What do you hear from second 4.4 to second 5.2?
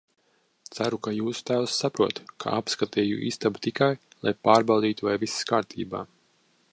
pārbaudītu, vai